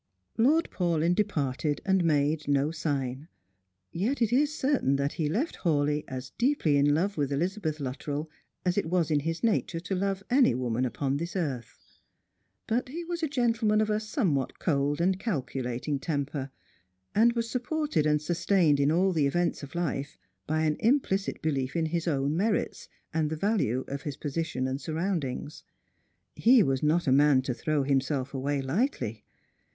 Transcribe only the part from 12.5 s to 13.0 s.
But